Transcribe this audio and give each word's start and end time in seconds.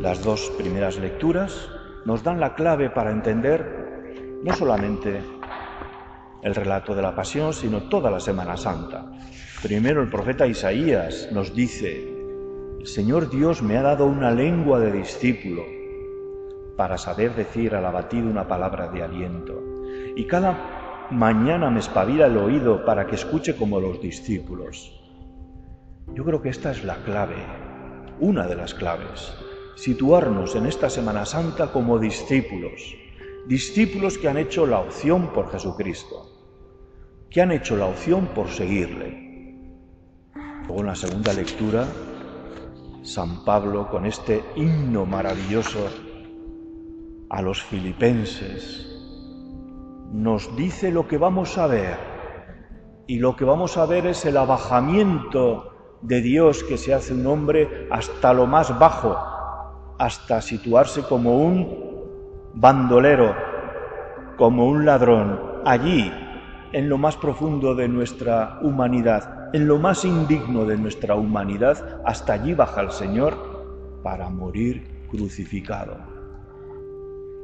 Las 0.00 0.24
dos 0.24 0.50
primeras 0.56 0.98
lecturas 0.98 1.68
nos 2.06 2.24
dan 2.24 2.40
la 2.40 2.54
clave 2.54 2.88
para 2.88 3.10
entender 3.10 4.40
no 4.42 4.54
solamente 4.54 5.20
el 6.42 6.54
relato 6.54 6.94
de 6.94 7.02
la 7.02 7.14
pasión, 7.14 7.52
sino 7.52 7.82
toda 7.82 8.10
la 8.10 8.18
Semana 8.18 8.56
Santa. 8.56 9.04
Primero 9.62 10.00
el 10.00 10.08
profeta 10.08 10.46
Isaías 10.46 11.28
nos 11.32 11.54
dice, 11.54 12.16
el 12.80 12.86
Señor 12.86 13.28
Dios 13.28 13.60
me 13.60 13.76
ha 13.76 13.82
dado 13.82 14.06
una 14.06 14.30
lengua 14.30 14.80
de 14.80 14.90
discípulo 14.90 15.64
para 16.78 16.96
saber 16.96 17.34
decir 17.34 17.74
al 17.74 17.84
abatido 17.84 18.26
una 18.26 18.48
palabra 18.48 18.88
de 18.88 19.02
aliento. 19.02 19.62
Y 20.16 20.24
cada 20.26 21.08
mañana 21.10 21.68
me 21.68 21.80
espabila 21.80 22.24
el 22.24 22.38
oído 22.38 22.86
para 22.86 23.06
que 23.06 23.16
escuche 23.16 23.54
como 23.54 23.78
los 23.78 24.00
discípulos. 24.00 24.98
Yo 26.14 26.24
creo 26.24 26.40
que 26.40 26.48
esta 26.48 26.70
es 26.70 26.84
la 26.84 26.96
clave, 27.04 27.36
una 28.18 28.46
de 28.46 28.56
las 28.56 28.72
claves, 28.72 29.36
situarnos 29.76 30.54
en 30.56 30.66
esta 30.66 30.90
Semana 30.90 31.24
Santa 31.24 31.72
como 31.72 31.98
discípulos, 31.98 32.96
discípulos 33.46 34.18
que 34.18 34.28
han 34.28 34.38
hecho 34.38 34.66
la 34.66 34.80
opción 34.80 35.28
por 35.32 35.50
Jesucristo, 35.50 36.26
que 37.30 37.40
han 37.40 37.52
hecho 37.52 37.76
la 37.76 37.86
opción 37.86 38.26
por 38.34 38.48
seguirle. 38.48 39.30
Luego 40.66 40.80
en 40.80 40.86
la 40.86 40.94
segunda 40.94 41.32
lectura, 41.32 41.86
San 43.02 43.44
Pablo 43.44 43.88
con 43.88 44.06
este 44.06 44.44
himno 44.56 45.06
maravilloso 45.06 45.88
a 47.30 47.40
los 47.40 47.62
filipenses 47.62 48.86
nos 50.12 50.56
dice 50.56 50.90
lo 50.90 51.06
que 51.06 51.18
vamos 51.18 51.56
a 51.56 51.66
ver 51.66 51.96
y 53.06 53.18
lo 53.18 53.36
que 53.36 53.44
vamos 53.44 53.76
a 53.76 53.86
ver 53.86 54.06
es 54.06 54.24
el 54.26 54.36
abajamiento 54.36 55.98
de 56.02 56.20
Dios 56.20 56.64
que 56.64 56.76
se 56.76 56.94
hace 56.94 57.14
un 57.14 57.26
hombre 57.26 57.88
hasta 57.90 58.32
lo 58.32 58.46
más 58.46 58.78
bajo, 58.78 59.16
hasta 60.00 60.40
situarse 60.40 61.02
como 61.02 61.36
un 61.36 62.00
bandolero, 62.54 63.36
como 64.38 64.66
un 64.66 64.86
ladrón, 64.86 65.60
allí, 65.66 66.10
en 66.72 66.88
lo 66.88 66.96
más 66.96 67.18
profundo 67.18 67.74
de 67.74 67.86
nuestra 67.86 68.60
humanidad, 68.62 69.50
en 69.52 69.68
lo 69.68 69.78
más 69.78 70.06
indigno 70.06 70.64
de 70.64 70.78
nuestra 70.78 71.16
humanidad, 71.16 72.00
hasta 72.06 72.32
allí 72.32 72.54
baja 72.54 72.80
el 72.80 72.92
Señor 72.92 74.00
para 74.02 74.30
morir 74.30 75.06
crucificado. 75.10 75.98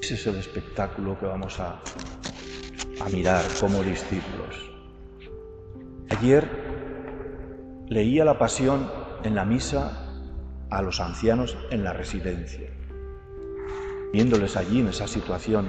Ese 0.00 0.14
es 0.14 0.24
el 0.28 0.36
espectáculo 0.36 1.18
que 1.18 1.26
vamos 1.26 1.58
a, 1.58 1.80
mirar 3.12 3.42
como 3.58 3.82
discípulos. 3.82 4.70
Ayer 6.08 6.48
leía 7.88 8.24
la 8.24 8.38
pasión 8.38 8.88
en 9.24 9.34
la 9.34 9.44
misa 9.44 10.03
a 10.70 10.82
los 10.82 11.00
ancianos 11.00 11.56
en 11.70 11.84
la 11.84 11.92
residencia, 11.92 12.70
viéndoles 14.12 14.56
allí 14.56 14.80
en 14.80 14.88
esa 14.88 15.06
situación 15.06 15.68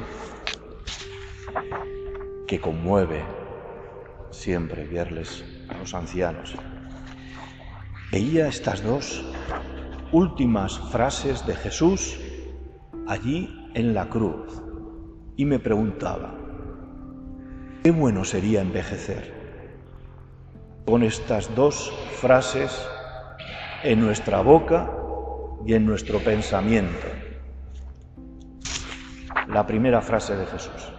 que 2.48 2.60
conmueve 2.60 3.24
siempre 4.32 4.86
verles 4.86 5.44
a 5.70 5.78
los 5.78 5.94
ancianos. 5.94 6.56
Veía 8.12 8.48
estas 8.48 8.84
dos 8.84 9.24
últimas 10.12 10.80
frases 10.92 11.46
de 11.46 11.56
Jesús 11.56 12.18
allí 13.08 13.70
en 13.74 13.94
la 13.94 14.10
cruz 14.10 14.62
y 15.36 15.46
me 15.46 15.60
preguntaba, 15.60 16.36
qué 17.84 17.92
bueno 17.92 18.24
sería 18.24 18.62
envejecer 18.62 19.34
con 20.86 21.04
estas 21.04 21.54
dos 21.56 21.92
frases 22.22 22.88
en 23.86 24.00
nuestra 24.00 24.42
boca 24.42 24.92
y 25.64 25.76
en 25.76 25.86
nuestro 25.86 26.18
pensamiento. 26.18 27.06
La 29.48 29.68
primera 29.68 30.02
frase 30.02 30.36
de 30.36 30.48
Jesús. 30.48 30.92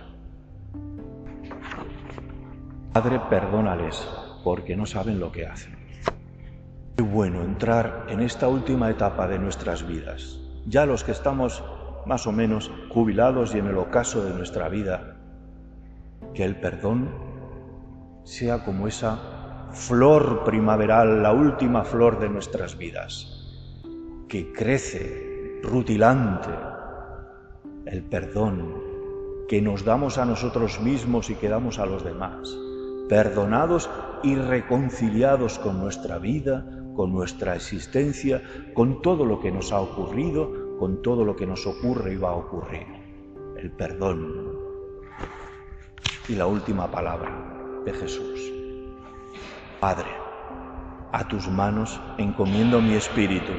Padre, 2.92 3.20
perdónales 3.28 4.08
porque 4.44 4.76
no 4.76 4.86
saben 4.86 5.18
lo 5.18 5.32
que 5.32 5.48
hacen. 5.48 5.76
Qué 6.96 7.02
bueno 7.02 7.42
entrar 7.42 8.06
en 8.08 8.20
esta 8.20 8.46
última 8.46 8.88
etapa 8.88 9.26
de 9.26 9.40
nuestras 9.40 9.84
vidas. 9.84 10.38
Ya 10.66 10.86
los 10.86 11.02
que 11.02 11.10
estamos 11.10 11.64
más 12.06 12.28
o 12.28 12.32
menos 12.32 12.70
jubilados 12.90 13.52
y 13.56 13.58
en 13.58 13.66
el 13.66 13.78
ocaso 13.78 14.24
de 14.24 14.32
nuestra 14.32 14.68
vida, 14.68 15.16
que 16.34 16.44
el 16.44 16.54
perdón 16.54 17.10
sea 18.22 18.62
como 18.62 18.86
esa 18.86 19.35
flor 19.76 20.42
primaveral, 20.44 21.22
la 21.22 21.32
última 21.32 21.84
flor 21.84 22.18
de 22.18 22.30
nuestras 22.30 22.78
vidas, 22.78 23.44
que 24.26 24.52
crece 24.52 25.60
rutilante, 25.62 26.50
el 27.84 28.02
perdón 28.02 28.74
que 29.48 29.60
nos 29.60 29.84
damos 29.84 30.18
a 30.18 30.24
nosotros 30.24 30.80
mismos 30.80 31.30
y 31.30 31.34
que 31.34 31.48
damos 31.48 31.78
a 31.78 31.86
los 31.86 32.02
demás, 32.02 32.56
perdonados 33.08 33.88
y 34.22 34.34
reconciliados 34.34 35.58
con 35.58 35.78
nuestra 35.78 36.18
vida, 36.18 36.66
con 36.96 37.12
nuestra 37.12 37.54
existencia, 37.54 38.42
con 38.74 39.02
todo 39.02 39.24
lo 39.24 39.38
que 39.40 39.52
nos 39.52 39.72
ha 39.72 39.80
ocurrido, 39.80 40.78
con 40.78 41.02
todo 41.02 41.24
lo 41.24 41.36
que 41.36 41.46
nos 41.46 41.66
ocurre 41.66 42.14
y 42.14 42.16
va 42.16 42.30
a 42.30 42.36
ocurrir. 42.36 42.86
El 43.56 43.70
perdón. 43.70 44.56
Y 46.28 46.34
la 46.34 46.46
última 46.46 46.90
palabra 46.90 47.82
de 47.84 47.92
Jesús. 47.92 48.65
Padre, 49.80 50.08
a 51.12 51.28
tus 51.28 51.48
manos 51.48 52.00
encomiendo 52.16 52.80
mi 52.80 52.94
espíritu. 52.94 53.52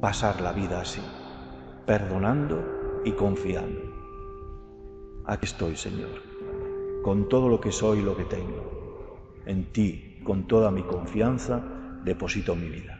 Pasar 0.00 0.40
la 0.40 0.52
vida 0.52 0.80
así, 0.80 1.02
perdonando 1.84 3.02
y 3.04 3.12
confiando. 3.12 3.82
Aquí 5.26 5.44
estoy, 5.44 5.76
Señor, 5.76 6.22
con 7.02 7.28
todo 7.28 7.50
lo 7.50 7.60
que 7.60 7.70
soy 7.70 7.98
y 7.98 8.02
lo 8.02 8.16
que 8.16 8.24
tengo. 8.24 9.20
En 9.44 9.70
ti, 9.72 10.22
con 10.24 10.48
toda 10.48 10.70
mi 10.70 10.82
confianza, 10.84 11.62
deposito 12.02 12.56
mi 12.56 12.70
vida. 12.70 12.98